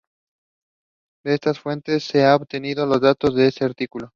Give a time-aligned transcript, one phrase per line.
[1.23, 4.09] De estas fuentes se han obtenido los datos de este artículo.